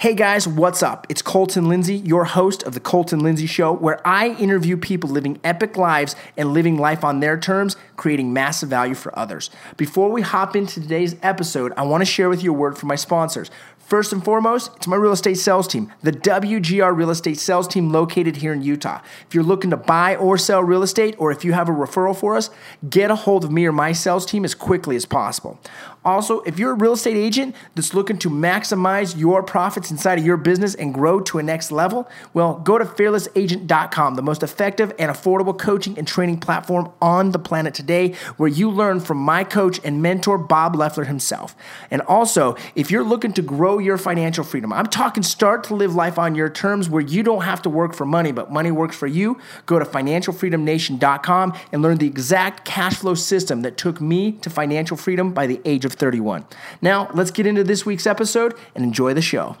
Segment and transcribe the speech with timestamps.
[0.00, 1.08] Hey guys, what's up?
[1.08, 5.40] It's Colton Lindsay, your host of The Colton Lindsay Show, where I interview people living
[5.42, 9.50] epic lives and living life on their terms, creating massive value for others.
[9.76, 12.86] Before we hop into today's episode, I want to share with you a word from
[12.86, 13.50] my sponsors.
[13.88, 17.90] First and foremost, it's my real estate sales team, the WGR Real Estate Sales Team
[17.90, 19.00] located here in Utah.
[19.26, 22.14] If you're looking to buy or sell real estate, or if you have a referral
[22.14, 22.50] for us,
[22.90, 25.58] get a hold of me or my sales team as quickly as possible.
[26.04, 30.24] Also, if you're a real estate agent that's looking to maximize your profits inside of
[30.24, 34.92] your business and grow to a next level, well, go to fearlessagent.com, the most effective
[34.98, 39.44] and affordable coaching and training platform on the planet today, where you learn from my
[39.44, 41.56] coach and mentor, Bob Leffler himself.
[41.90, 45.94] And also, if you're looking to grow your financial freedom, I'm talking start to live
[45.94, 48.96] life on your terms where you don't have to work for money, but money works
[48.96, 54.32] for you, go to financialfreedomnation.com and learn the exact cash flow system that took me
[54.32, 56.44] to financial freedom by the age of 31.
[56.82, 59.56] Now, let's get into this week's episode and enjoy the show.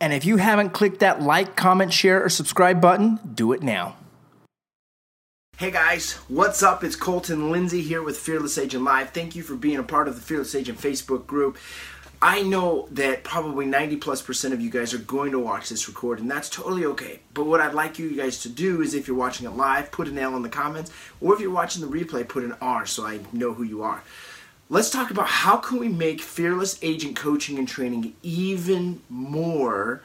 [0.00, 3.96] And if you haven't clicked that like, comment, share, or subscribe button, do it now.
[5.58, 6.84] Hey guys, what's up?
[6.84, 9.10] It's Colton Lindsay here with Fearless Agent Live.
[9.10, 11.58] Thank you for being a part of the Fearless Agent Facebook group.
[12.20, 15.88] I know that probably 90 plus percent of you guys are going to watch this
[15.88, 17.20] record, and that's totally okay.
[17.32, 20.08] But what I'd like you guys to do is if you're watching it live, put
[20.08, 23.06] an L in the comments, or if you're watching the replay, put an R so
[23.06, 24.02] I know who you are.
[24.68, 30.02] Let's talk about how can we make fearless agent coaching and training even more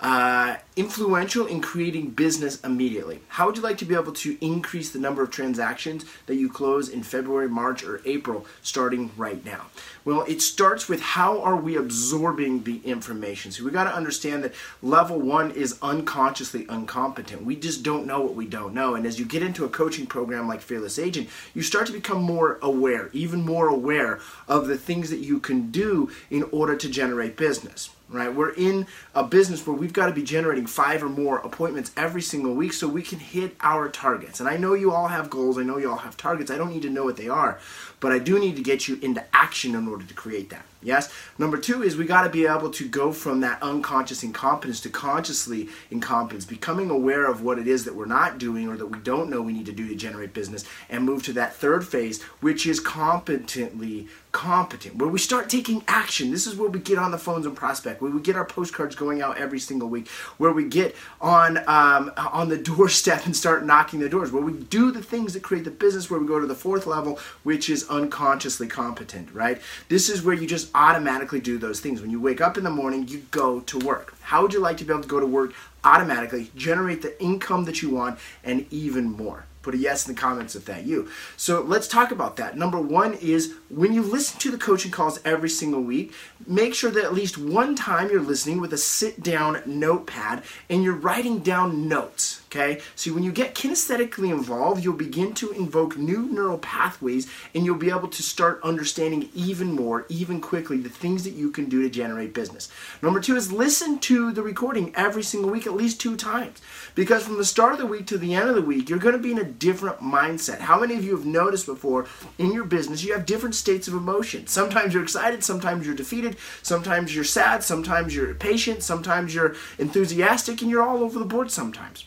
[0.00, 3.20] uh, influential in creating business immediately.
[3.28, 6.50] How would you like to be able to increase the number of transactions that you
[6.50, 9.66] close in February, March, or April starting right now?
[10.04, 13.52] Well, it starts with how are we absorbing the information.
[13.52, 17.44] So we got to understand that level one is unconsciously incompetent.
[17.44, 18.94] We just don't know what we don't know.
[18.94, 22.22] And as you get into a coaching program like Fearless Agent, you start to become
[22.22, 26.88] more aware, even more aware of the things that you can do in order to
[26.90, 28.32] generate business right?
[28.32, 32.22] We're in a business where we've got to be generating five or more appointments every
[32.22, 34.40] single week so we can hit our targets.
[34.40, 36.50] And I know you all have goals, I know you all have targets.
[36.50, 37.58] I don't need to know what they are,
[38.00, 40.64] but I do need to get you into action in order to create that.
[40.82, 41.12] Yes.
[41.36, 44.88] Number two is we got to be able to go from that unconscious incompetence to
[44.88, 48.98] consciously incompetence, becoming aware of what it is that we're not doing or that we
[49.00, 52.22] don't know we need to do to generate business, and move to that third phase,
[52.40, 56.30] which is competently competent, where we start taking action.
[56.30, 58.94] This is where we get on the phones and prospect, where we get our postcards
[58.94, 63.64] going out every single week, where we get on um, on the doorstep and start
[63.64, 66.38] knocking the doors, where we do the things that create the business, where we go
[66.38, 69.32] to the fourth level, which is unconsciously competent.
[69.32, 69.58] Right.
[69.88, 72.02] This is where you just automatically do those things.
[72.02, 74.14] When you wake up in the morning, you go to work.
[74.20, 77.64] How would you like to be able to go to work automatically, generate the income
[77.64, 79.46] that you want, and even more?
[79.66, 81.10] Put a yes in the comments if that you.
[81.36, 82.56] So let's talk about that.
[82.56, 86.12] Number one is when you listen to the coaching calls every single week,
[86.46, 90.84] make sure that at least one time you're listening with a sit down notepad and
[90.84, 92.42] you're writing down notes.
[92.46, 92.80] Okay?
[92.94, 97.76] So when you get kinesthetically involved, you'll begin to invoke new neural pathways and you'll
[97.76, 101.82] be able to start understanding even more, even quickly, the things that you can do
[101.82, 102.70] to generate business.
[103.02, 106.60] Number two is listen to the recording every single week, at least two times.
[106.94, 109.16] Because from the start of the week to the end of the week, you're going
[109.16, 110.60] to be in a different mindset.
[110.60, 112.06] How many of you have noticed before
[112.38, 114.46] in your business you have different states of emotion?
[114.46, 120.62] Sometimes you're excited, sometimes you're defeated, sometimes you're sad, sometimes you're patient, sometimes you're enthusiastic,
[120.62, 122.06] and you're all over the board sometimes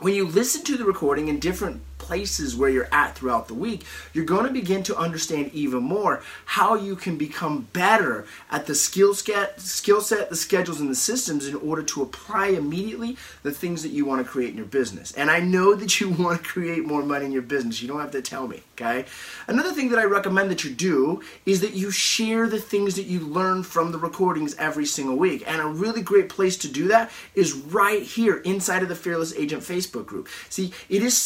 [0.00, 3.84] when you listen to the recording in different places where you're at throughout the week,
[4.12, 8.74] you're going to begin to understand even more how you can become better at the
[8.74, 13.50] skill set, skill set, the schedules, and the systems in order to apply immediately the
[13.50, 15.12] things that you want to create in your business.
[15.12, 17.82] And I know that you want to create more money in your business.
[17.82, 19.04] You don't have to tell me, okay?
[19.46, 23.04] Another thing that I recommend that you do is that you share the things that
[23.04, 25.44] you learn from the recordings every single week.
[25.46, 29.34] And a really great place to do that is right here inside of the Fearless
[29.34, 30.28] Agent Facebook group.
[30.48, 31.16] See, it is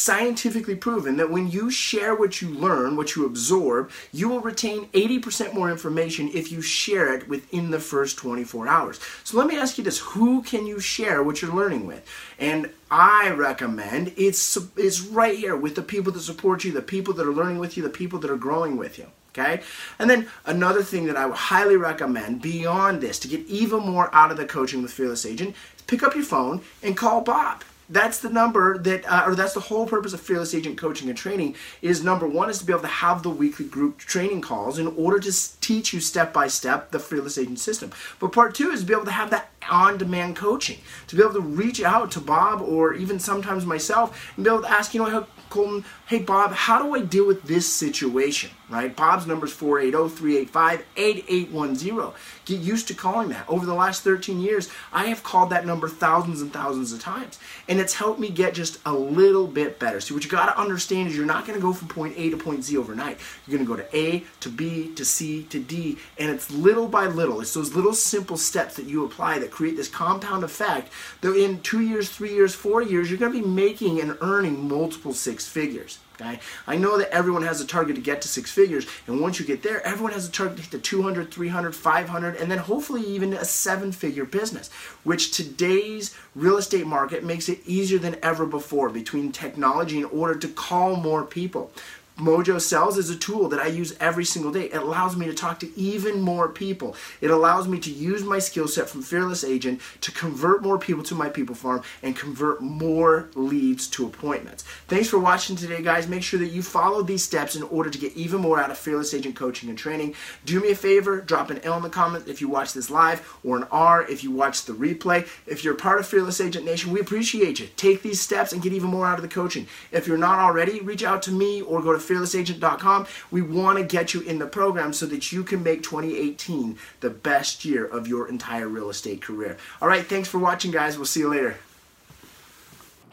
[0.63, 4.87] scientifically proven that when you share what you learn, what you absorb, you will retain
[4.87, 8.99] 80% more information if you share it within the first 24 hours.
[9.23, 12.07] So let me ask you this who can you share what you're learning with?
[12.39, 17.13] And I recommend it's, it's right here with the people that support you, the people
[17.15, 19.07] that are learning with you, the people that are growing with you.
[19.31, 19.63] Okay?
[19.97, 24.13] And then another thing that I would highly recommend beyond this to get even more
[24.13, 27.63] out of the coaching with Fearless Agent is pick up your phone and call Bob
[27.93, 31.17] that's the number that uh, or that's the whole purpose of fearless agent coaching and
[31.17, 34.79] training is number one is to be able to have the weekly group training calls
[34.79, 35.31] in order to
[35.61, 37.91] teach you step by step the fearless agent system.
[38.19, 41.33] But part two is to be able to have that on-demand coaching to be able
[41.33, 45.01] to reach out to bob or even sometimes myself and be able to ask you
[45.01, 48.49] know Colton, hey Bob, how do I deal with this situation?
[48.73, 48.93] right?
[48.95, 52.13] Bob's number is 480-385-8810.
[52.45, 53.47] Get used to calling that.
[53.47, 57.39] Over the last 13 years, I have called that number thousands and thousands of times.
[57.67, 60.01] And it's helped me get just a little bit better.
[60.01, 62.29] So what you got to understand is you're not going to go from point A
[62.31, 63.19] to point Z overnight.
[63.45, 66.87] You're going to go to A to B to C to D, and it's little
[66.87, 67.41] by little.
[67.41, 70.91] It's those little simple steps that you apply that create this compound effect
[71.21, 74.67] that in 2 years, 3 years, 4 years, you're going to be making and earning
[74.67, 75.99] multiple six figures.
[76.15, 76.39] Okay?
[76.67, 79.45] I know that everyone has a target to get to six figures, and once you
[79.45, 83.01] get there, everyone has a target to hit the 200, 300, 500, and then hopefully
[83.01, 84.71] even a seven figure business,
[85.03, 90.35] which today's real estate market makes it easier than ever before between technology in order
[90.35, 91.71] to call more people.
[92.17, 94.65] Mojo Sells is a tool that I use every single day.
[94.65, 96.95] It allows me to talk to even more people.
[97.21, 101.03] It allows me to use my skill set from Fearless Agent to convert more people
[101.05, 104.63] to my people farm and convert more leads to appointments.
[104.87, 106.07] Thanks for watching today, guys.
[106.07, 108.77] Make sure that you follow these steps in order to get even more out of
[108.77, 110.13] Fearless Agent coaching and training.
[110.45, 113.37] Do me a favor, drop an L in the comments if you watch this live
[113.43, 115.27] or an R if you watch the replay.
[115.47, 117.69] If you're part of Fearless Agent Nation, we appreciate you.
[117.75, 119.65] Take these steps and get even more out of the coaching.
[119.91, 123.07] If you're not already, reach out to me or go to fearlessagent.com.
[123.31, 127.09] We want to get you in the program so that you can make 2018 the
[127.09, 129.57] best year of your entire real estate career.
[129.81, 130.97] All right, thanks for watching, guys.
[130.97, 131.57] We'll see you later.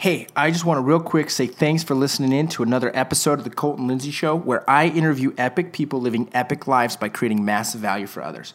[0.00, 3.38] Hey, I just want to real quick say thanks for listening in to another episode
[3.38, 7.44] of the Colton Lindsay Show, where I interview epic people living epic lives by creating
[7.44, 8.54] massive value for others.